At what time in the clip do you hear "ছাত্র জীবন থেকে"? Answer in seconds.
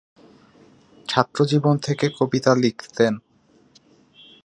1.07-2.05